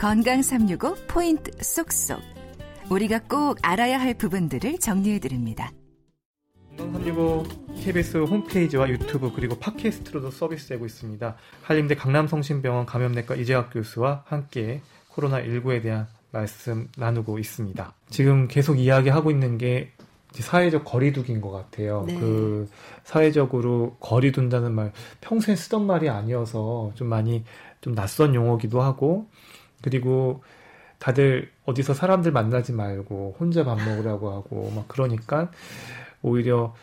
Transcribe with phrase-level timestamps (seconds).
[0.00, 2.22] 건강 365 포인트 쏙쏙.
[2.88, 5.72] 우리가 꼭 알아야 할 부분들을 정리해 드립니다.
[6.78, 7.44] 건강 365
[7.82, 11.36] KBS 홈페이지와 유튜브 그리고 팟캐스트로도 서비스되고 있습니다.
[11.64, 14.80] 한림대 강남성심병원 감염내과 이재학 교수와 함께
[15.12, 17.92] 코로나19에 대한 말씀 나누고 있습니다.
[18.08, 19.92] 지금 계속 이야기하고 있는 게
[20.32, 22.04] 사회적 거리두기인 것 같아요.
[22.06, 22.18] 네.
[22.18, 22.70] 그
[23.04, 27.44] 사회적으로 거리둔다는 말 평소에 쓰던 말이 아니어서 좀 많이
[27.82, 29.28] 좀 낯선 용어기도 하고
[29.82, 30.42] 그리고
[30.98, 35.50] 다들 어디서 사람들 만나지 말고 혼자 밥 먹으라고 하고 막 그러니까
[36.22, 36.74] 오히려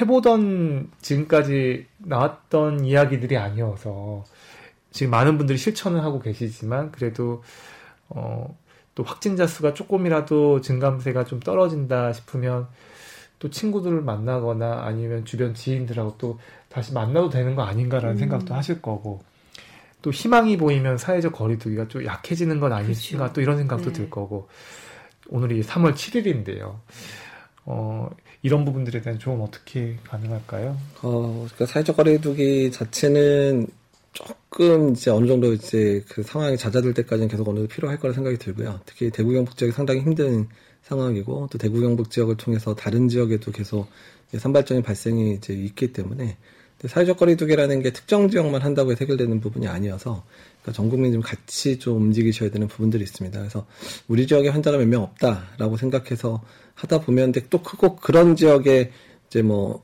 [0.00, 4.24] 해보던 지금까지 나왔던 이야기들이 아니어서
[4.90, 7.42] 지금 많은 분들이 실천을 하고 계시지만 그래도
[8.08, 8.56] 어,
[8.94, 12.68] 또 확진자 수가 조금이라도 증감세가 좀 떨어진다 싶으면
[13.38, 18.18] 또 친구들을 만나거나 아니면 주변 지인들하고 또 다시 만나도 되는 거 아닌가라는 음.
[18.18, 19.20] 생각도 하실 거고
[20.04, 23.32] 또 희망이 보이면 사회적 거리두기가 좀 약해지는 건 아닐까 그렇죠.
[23.32, 23.92] 또 이런 생각도 네.
[23.94, 24.48] 들 거고
[25.30, 26.78] 오늘이 3월 7일인데요.
[27.64, 28.10] 어,
[28.42, 30.76] 이런 부분들에 대한 조언 어떻게 가능할까요?
[31.00, 33.66] 어, 그러니까 사회적 거리두기 자체는
[34.12, 38.36] 조금 이제 어느 정도 이제 그 상황이 잦아들 때까지는 계속 어느 정도 필요할 거라 생각이
[38.36, 38.80] 들고요.
[38.84, 40.46] 특히 대구 경북 지역이 상당히 힘든
[40.82, 43.88] 상황이고 또 대구 경북 지역을 통해서 다른 지역에도 계속
[44.36, 46.36] 산발적인 발생이 이제 있기 때문에
[46.88, 50.24] 사회적 거리두기라는 게 특정 지역만 한다고 해서 해결되는 부분이 아니어서
[50.62, 53.38] 그러니까 전 국민이 좀 같이 좀 움직이셔야 되는 부분들이 있습니다.
[53.38, 53.66] 그래서
[54.08, 56.42] 우리 지역에 환자가 몇 명 없다라고 생각해서
[56.74, 58.90] 하다 보면 또 크고 그런 지역에
[59.28, 59.82] 이제 뭐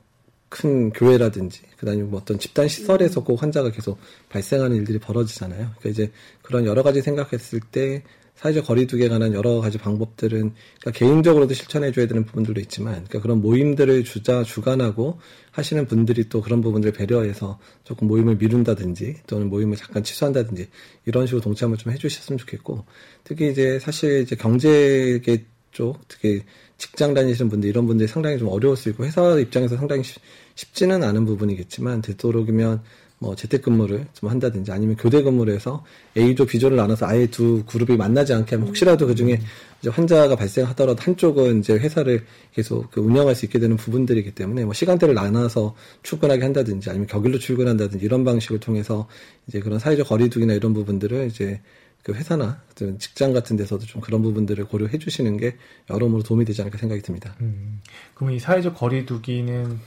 [0.51, 5.59] 큰 교회라든지 그다음에 뭐 어떤 집단 시설에서 꼭 환자가 계속 발생하는 일들이 벌어지잖아요.
[5.79, 8.03] 그러니까 이제 그런 여러 가지 생각했을 때
[8.35, 14.03] 사회적 거리두기에 관한 여러 가지 방법들은 그러니까 개인적으로도 실천해줘야 되는 부분들도 있지만 그러니까 그런 모임들을
[14.03, 15.19] 주자 주관하고
[15.51, 20.69] 하시는 분들이 또 그런 부분들을 배려해서 조금 모임을 미룬다든지 또는 모임을 잠깐 취소한다든지
[21.05, 22.85] 이런 식으로 동참을 좀 해주셨으면 좋겠고
[23.23, 26.43] 특히 이제 사실 이제 경제계 쪽 특히
[26.77, 31.03] 직장 다니시는 분들 이런 분들이 상당히 좀 어려울 수 있고 회사 입장에서 상당히 쉽 지는
[31.03, 32.81] 않은 부분이겠지만 되도록이면
[33.21, 35.85] 뭐 재택근무를 좀 한다든지 아니면 교대 근무를 해서
[36.17, 39.39] A조, B조를 나눠서 아예 두 그룹이 만나지 않게 하면 혹시라도 그 중에
[39.87, 45.13] 환자가 발생하더라도 한쪽은 이제 회사를 계속 그 운영할 수 있게 되는 부분들이기 때문에 뭐 시간대를
[45.13, 49.07] 나눠서 출근하게 한다든지 아니면 격일로 출근한다든지 이런 방식을 통해서
[49.47, 51.61] 이제 그런 사회적 거리두기나 이런 부분들을 이제
[52.01, 52.59] 그 회사나
[52.97, 55.57] 직장 같은 데서도 좀 그런 부분들을 고려해 주시는 게
[55.91, 57.35] 여러모로 도움이 되지 않을까 생각이 듭니다.
[57.39, 57.81] 음,
[58.15, 59.79] 그럼 이 사회적 거리두기는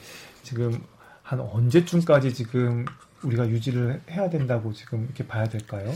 [0.44, 0.80] 지금
[1.24, 2.84] 한 언제쯤까지 지금
[3.24, 5.92] 우리가 유지를 해야 된다고 지금 이렇게 봐야 될까요?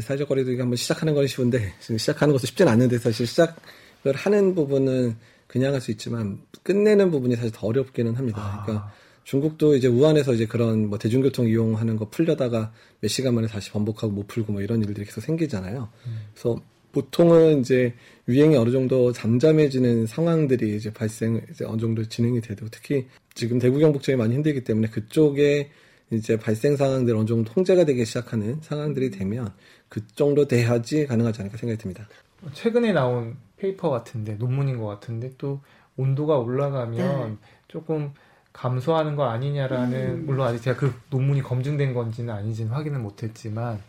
[0.00, 5.16] 사회적 거리두기 한번 시작하는 건 쉬운데 지금 시작하는 것도 쉽지는 않은데 사실 시작을 하는 부분은
[5.46, 8.38] 그냥 할 수 있지만 끝내는 부분이 사실 더 어렵기는 합니다.
[8.40, 8.62] 아.
[8.64, 8.92] 그러니까
[9.24, 14.12] 중국도 이제 우한에서 이제 그런 뭐 대중교통 이용하는 거 풀려다가 몇 시간 만에 다시 반복하고
[14.12, 15.88] 못 풀고 뭐 이런 일들이 계속 생기잖아요.
[16.06, 16.18] 음.
[16.32, 16.60] 그래서
[16.92, 17.94] 보통은 이제
[18.28, 23.78] 유행이 어느 정도 잠잠해지는 상황들이 이제 발생 이제 어느 정도 진행이 돼도 특히 지금 대구
[23.78, 25.70] 경북 지역이 많이 힘들기 때문에 그쪽에
[26.10, 29.52] 이제 발생 상황들 어느 정도 통제가 되기 시작하는 상황들이 되면
[29.88, 32.08] 그 정도 돼야지 가능하지 않을까 생각이 듭니다.
[32.52, 35.60] 최근에 나온 paper 같은데 논문인 것 같은데 또
[35.96, 37.36] 온도가 올라가면 네.
[37.66, 38.12] 조금
[38.52, 40.26] 감소하는 거 아니냐라는 음.
[40.26, 43.80] 물론 아직 제가 그 논문이 검증된 건지는 아닌지는 확인을 못했지만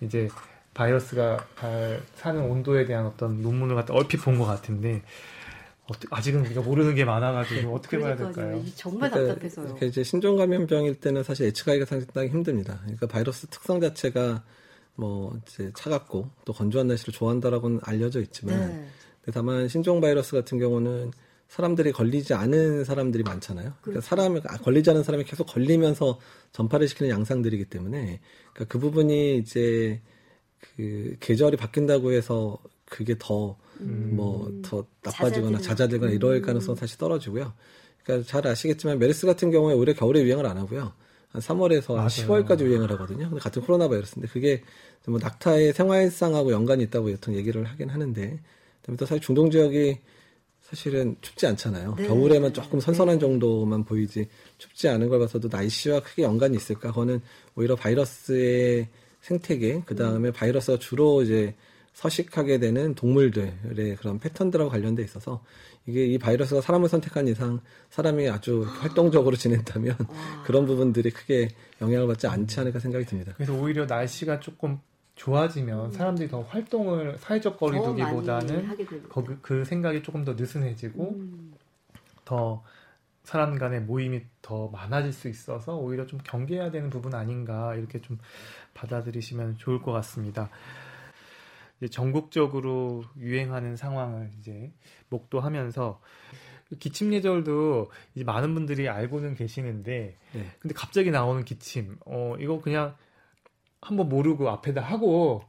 [0.00, 0.28] 이제
[0.74, 1.38] 바이러스가
[2.14, 5.02] 사는 온도에 대한 어떤 논문을 갖다 얼핏 본 것 같은데
[6.10, 8.62] 아직은 우리가 모르는 게 많아가지고 어떻게 봐야 될까요?
[8.76, 9.64] 정말 그러니까 답답해서요.
[9.64, 12.78] 그러니까 이제 신종 감염병일 때는 사실 예측하기가 상당히 힘듭니다.
[12.82, 14.42] 그러니까 바이러스 특성 자체가
[14.94, 18.58] 뭐 이제 차갑고 또 건조한 날씨를 좋아한다라고는 알려져 있지만,
[19.24, 19.32] 네.
[19.32, 21.12] 다만 신종 바이러스 같은 경우는
[21.48, 23.72] 사람들이 걸리지 않은 사람들이 많잖아요.
[23.80, 24.00] 그러니까 그렇죠.
[24.02, 26.18] 사람이 아, 걸리지 않은 사람이 계속 걸리면서
[26.52, 28.20] 전파를 시키는 양상들이기 때문에
[28.52, 30.00] 그러니까 그 부분이 이제
[30.60, 34.10] 그 계절이 바뀐다고 해서 그게 더 음.
[34.16, 36.42] 뭐더 나빠지거나 잦아들거나 이럴 음.
[36.42, 37.52] 가능성 사실 떨어지고요.
[38.02, 40.92] 그러니까 잘 아시겠지만 메르스 같은 경우에 오히려 겨울에 유행을 안 하고요.
[41.30, 43.28] 한 3월에서 한 10월까지 유행을 하거든요.
[43.28, 44.62] 근데 같은 코로나 바이러스인데 그게
[45.06, 48.40] 뭐 낙타의 생활상하고 연관이 있다고 여튼 얘기를 하긴 하는데
[48.80, 49.98] 그다음에 또 사실 중동 지역이
[50.62, 51.94] 사실은 춥지 않잖아요.
[51.96, 52.06] 네.
[52.06, 53.20] 겨울에만 조금 선선한 네.
[53.20, 56.90] 정도만 보이지 춥지 않은 걸 봐서도 날씨와 크게 연관이 있을까?
[56.90, 57.22] 그거는
[57.56, 58.88] 오히려 바이러스의
[59.22, 61.54] 생태계, 그 다음에 바이러스가 주로 이제
[61.98, 65.42] 서식하게 되는 동물들의 그런 패턴들하고 관련돼 있어서
[65.84, 67.60] 이게 이 바이러스가 사람을 선택한 이상
[67.90, 69.96] 사람이 아주 활동적으로 지낸다면
[70.46, 71.48] 그런 부분들이 크게
[71.80, 73.32] 영향을 받지 않지 않을까 생각이 듭니다.
[73.34, 74.78] 그래서 오히려 날씨가 조금
[75.16, 75.90] 좋아지면 음.
[75.90, 78.76] 사람들이 더 활동을 사회적 거리두기보다는
[79.08, 81.52] 그, 그 생각이 조금 더 느슨해지고 음.
[82.24, 82.62] 더
[83.24, 88.20] 사람 간의 모임이 더 많아질 수 있어서 오히려 좀 경계해야 되는 부분 아닌가 이렇게 좀
[88.74, 90.48] 받아들이시면 좋을 것 같습니다.
[91.78, 94.72] 이제 전국적으로 유행하는 상황을 이제
[95.08, 96.00] 목도하면서
[96.78, 100.46] 기침 예절도 이제 많은 분들이 알고는 계시는데 네.
[100.58, 102.94] 근데 갑자기 나오는 기침 어 이거 그냥
[103.80, 105.42] 한번 모르고 앞에다 하고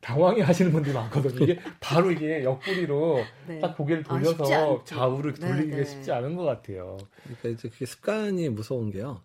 [0.00, 1.44] 당황해 하시는 분들이 많거든요.
[1.44, 3.58] 이게 바로 이게 옆구리로 네.
[3.60, 4.84] 딱 고개를 아, 돌려서.
[4.84, 5.84] 좌우를 네, 돌리기가 네.
[5.84, 6.98] 쉽지 않은 것 같아요.
[7.22, 9.22] 그러니까 이제 그게 습관이 무서운 게요.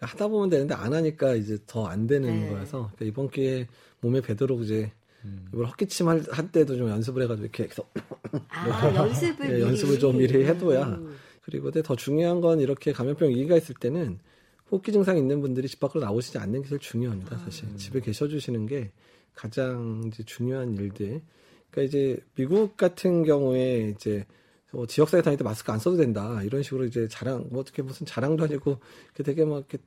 [0.00, 2.48] 하다 보면 되는데 안 하니까 이제 더 안 되는 네.
[2.48, 3.66] 거여서 그러니까 이번 기회에
[4.00, 4.99] 몸에 배도록 이제 음.
[5.52, 7.84] 이걸 헛기침 할, 할 때도 좀 연습을 해가지고 이렇게 해서
[8.48, 9.62] 아, 연습을 네, 미리.
[9.62, 10.84] 연습을 좀 미리 해둬야.
[10.84, 11.16] 음.
[11.42, 14.18] 그리고 근데 더 중요한 건 이렇게 감염병 위기가 있을 때는
[14.70, 17.38] 호흡기 증상 있는 분들이 집 밖으로 나오시지 않는 게 제일 중요합니다.
[17.38, 18.92] 사실 집에 계셔 주시는 게
[19.34, 21.22] 가장 이제 중요한 일들.
[21.70, 24.26] 그러니까 이제 미국 같은 경우에 이제
[24.72, 28.06] 뭐 지역사회 다닐 때 마스크 안 써도 된다 이런 식으로 이제 자랑 뭐 어떻게 무슨
[28.06, 28.78] 자랑도 아니고
[29.14, 29.78] 되게 막 이렇게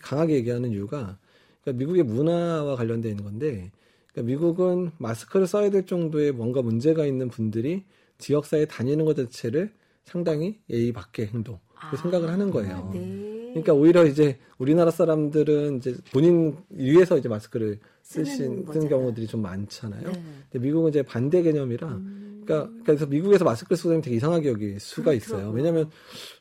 [0.00, 1.18] 강하게 얘기하는 이유가
[1.62, 3.72] 그러니까 미국의 문화와 관련돼 있는 건데
[4.12, 7.84] 그러니까 미국은 마스크를 써야 될 정도의 뭔가 문제가 있는 분들이
[8.18, 9.72] 지역사회에 다니는 것 자체를
[10.04, 11.58] 상당히 예의 밖의 행동
[11.90, 12.76] 그 생각을 하는 거예요.
[12.76, 13.42] 아, 네.
[13.50, 18.88] 그러니까 오히려 이제 우리나라 사람들은 이제 본인 위해서 이제 마스크를 쓰는 쓰신 쓰는.
[18.88, 20.10] 경우들이 좀 많잖아요.
[20.10, 20.22] 네.
[20.50, 22.42] 근데 미국은 이제 반대 개념이라 음.
[22.44, 25.52] 그러니까 그래서 미국에서 마스크를 쓰고 다니면 되게 이상하게 여길 수가 있어요.
[25.52, 25.56] 그렇더라고요.
[25.56, 25.90] 왜냐하면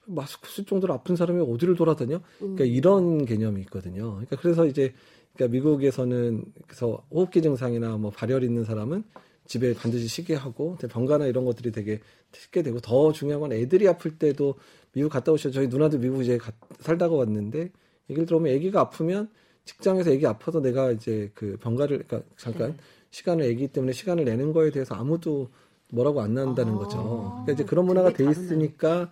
[0.05, 2.15] 마스크 쓸 정도로 아픈 사람이 어디를 돌아다녀?
[2.17, 2.21] 음.
[2.55, 4.11] 그러니까 이런 개념이 있거든요.
[4.11, 4.93] 그러니까 그래서 이제
[5.35, 9.03] 그러니까 미국에서는 그래서 호흡기 증상이나 뭐 발열 있는 사람은
[9.45, 11.99] 집에 반드시 쉬게 하고 병가나 이런 것들이 되게
[12.33, 14.55] 쉽게 되고 더 중요한 건 애들이 아플 때도
[14.93, 17.71] 미국 갔다 오셔 저희 누나도 미국 이제 가- 살다가 왔는데
[18.09, 19.29] 얘기를 들어보면 아기가 아프면
[19.65, 22.77] 직장에서 애기 아파서 내가 이제 그 병가를 그러니까 잠깐 네.
[23.11, 25.49] 시간을 애기 때문에 시간을 내는 거에 대해서 아무도
[25.91, 26.97] 뭐라고 안 난다는 아, 거죠.
[27.43, 28.29] 그러니까 이제 그런 문화가 돼.
[28.29, 29.11] 있으니까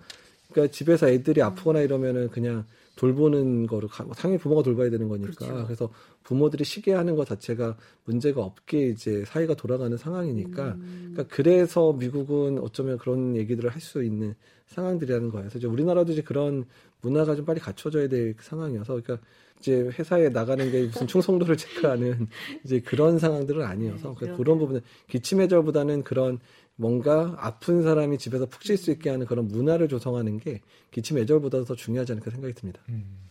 [0.51, 2.65] 그러니까 집에서 애들이 아프거나 이러면은 그냥
[2.95, 5.65] 돌보는 거를 가- 당연히 부모가 돌봐야 되는 거니까 그렇죠.
[5.65, 5.89] 그래서
[6.23, 11.11] 부모들이 쉬게 하는 것 자체가 문제가 없게 이제 사회가 돌아가는 상황이니까 음.
[11.13, 14.35] 그러니까 그래서 미국은 어쩌면 그런 얘기들을 할 수 있는
[14.67, 15.43] 상황들이라는 거예요.
[15.43, 16.65] 그래서 이제 우리나라도 이제 그런
[17.01, 19.25] 문화가 좀 빨리 갖춰져야 될 상황이어서 그러니까
[19.59, 22.27] 이제 회사에 나가는 게 무슨 충성도를 체크하는
[22.63, 24.57] 이제 그런 상황들은 아니어서 네, 그런.
[24.57, 26.39] 부분은 기침 해절보다는 그런
[26.75, 30.61] 뭔가 아픈 사람이 집에서 푹 쉴 수 있게 하는 그런 문화를 조성하는 게
[30.91, 32.81] 기침 해절보다 더 중요하지 않을까 생각이 듭니다.
[32.89, 33.29] 음.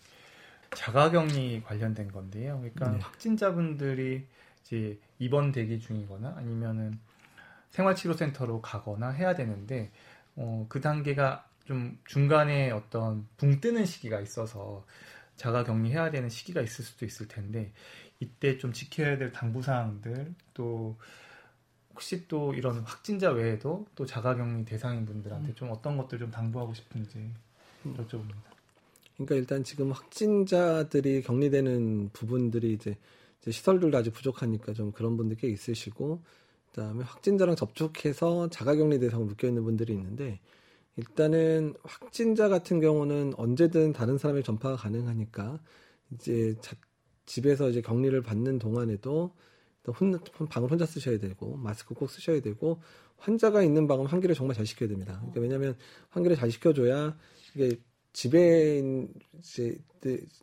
[0.75, 2.59] 자가격리 관련된 건데요.
[2.59, 2.99] 그러니까 네.
[2.99, 4.27] 확진자분들이
[4.63, 6.99] 이제 입원 대기 중이거나 아니면은
[7.71, 9.91] 생활치료센터로 가거나 해야 되는데
[10.37, 14.85] 어, 그 단계가 좀 중간에 어떤 붕 뜨는 시기가 있어서
[15.39, 17.73] 자가 격리해야 되는 시기가 있을 수도 있을 텐데
[18.21, 20.97] 이때 좀 지켜야 될 당부 사항들 또
[21.93, 26.75] 혹시 또 이런 확진자 외에도 또 자가 격리 대상인 분들한테 좀 어떤 것들 좀 당부하고
[26.75, 27.31] 싶은지
[27.85, 28.37] 여쭤봅니다.
[29.15, 32.97] 그러니까 일단 지금 확진자들이 격리되는 부분들이 이제,
[33.41, 36.21] 이제 시설들도 아직 부족하니까 좀 그런 분들 꽤 있으시고
[36.71, 40.41] 그다음에 확진자랑 접촉해서 자가 격리 대상으로 묶여 있는 분들이 있는데
[40.99, 45.61] 일단은 확진자 같은 경우는 언제든 다른 사람의 전파가 가능하니까
[46.13, 46.77] 이제 자-
[47.25, 49.33] 집에서 이제 격리를 받는 동안에도
[49.85, 50.19] 또 혼,
[50.51, 52.81] 방을 혼자 쓰셔야 되고 마스크 꼭 쓰셔야 되고
[53.17, 55.17] 환자가 있는 방은 환기를 정말 잘 시켜야 됩니다.
[55.19, 55.77] 그러니까 왜냐하면
[56.11, 57.17] 환기를 잘 시켜줘야
[57.55, 57.79] 이게
[58.13, 58.79] 집에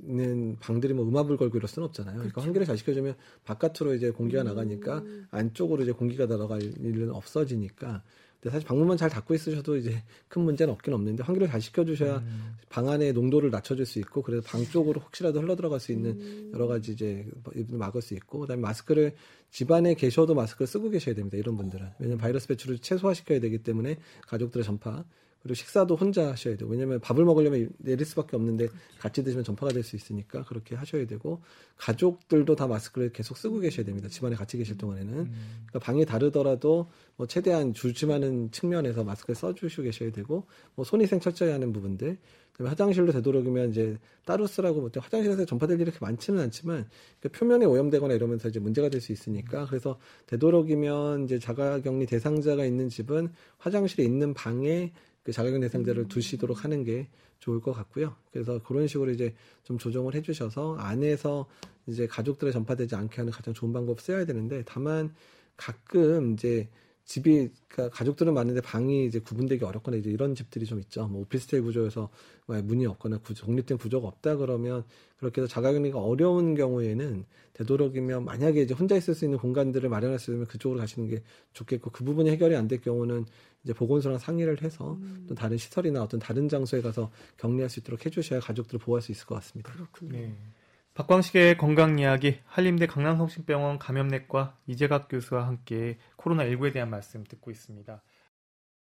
[0.01, 2.15] 있는 방들이 뭐 음압을 걸고 이럴 수는 없잖아요.
[2.15, 8.03] 그러니까 환기를 잘 시켜주면 바깥으로 이제 공기가 나가니까 안쪽으로 이제 공기가 들어갈 일은 없어지니까.
[8.41, 12.23] 근데 사실 방문만 잘 닫고 있으셔도 이제 큰 문제는 없긴 없는데 환기를 잘 시켜주셔야
[12.69, 16.67] 방 안의 농도를 낮춰줄 수 있고 그래서 방 쪽으로 혹시라도 흘러 들어갈 수 있는 여러
[16.67, 17.25] 가지 이제
[17.69, 19.13] 막을 수 있고 그다음에 마스크를
[19.51, 21.37] 집안에 계셔도 마스크를 쓰고 계셔야 됩니다.
[21.37, 25.05] 이런 분들은 왜냐면 바이러스 배출을 최소화시켜야 되기 때문에 가족들의 전파
[25.41, 26.67] 그리고 식사도 혼자 하셔야 돼요.
[26.67, 31.43] 왜냐면 밥을 먹으려면 내릴 수밖에 없는데 같이 드시면 전파가 될 수 있으니까 그렇게 하셔야 되고
[31.77, 34.09] 가족들도 다 마스크를 계속 쓰고 계셔야 됩니다.
[34.09, 40.45] 집안에 같이 계실 동안에는 그러니까 방이 다르더라도 뭐 최대한 조심하는 측면에서 마스크를 써주시고 계셔야 되고
[40.75, 42.17] 뭐 손위생 철저히 하는 부분들
[42.51, 47.65] 그다음에 화장실로 되도록이면 이제 따로 쓰라고 뭐 화장실에서 전파될 일이 그렇게 많지는 않지만 그 표면에
[47.65, 54.03] 오염되거나 이러면서 이제 문제가 될 수 있으니까 그래서 되도록이면 이제 자가격리 대상자가 있는 집은 화장실에
[54.03, 54.91] 있는 방에
[55.23, 57.07] 그 자가격리 대상자를 두시도록 하는 게
[57.39, 58.15] 좋을 것 같고요.
[58.31, 61.47] 그래서 그런 식으로 이제 좀 조정을 해주셔서 안에서
[61.87, 65.13] 이제 가족들에 전파되지 않게 하는 가장 좋은 방법 써야 되는데 다만
[65.57, 66.67] 가끔 이제
[67.05, 71.07] 집이 그러니까 가족들은 많은데 방이 이제 구분되기 어렵거나 이제 이런 집들이 좀 있죠.
[71.07, 72.09] 뭐 오피스텔 구조에서
[72.47, 74.83] 뭐 문이 없거나 구조, 독립된 구조가 없다 그러면
[75.17, 80.31] 그렇게 해서 자가격리가 어려운 경우에는 되도록이면 만약에 이제 혼자 있을 수 있는 공간들을 마련할 수
[80.31, 81.21] 있으면 그쪽으로 가시는 게
[81.53, 83.25] 좋겠고 그 부분이 해결이 안 될 경우는
[83.63, 88.39] 이제 보건소랑 상의를 해서 또 다른 시설이나 어떤 다른 장소에 가서 격리할 수 있도록 해주셔야
[88.39, 89.71] 가족들을 보호할 수 있을 것 같습니다.
[89.71, 90.11] 그렇군요.
[90.11, 90.35] 네.
[90.95, 98.01] 박광식의 건강 이야기 한림대 강남성심병원 감염내과 이재각 교수와 함께 코로나19에 대한 말씀 듣고 있습니다.